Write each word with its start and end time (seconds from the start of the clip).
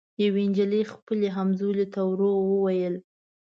یوې 0.23 0.43
نجلۍ 0.51 0.83
خپلي 0.93 1.27
همزولي 1.35 1.85
ته 1.93 2.01
ورو 2.11 2.31
ووېل 2.51 2.95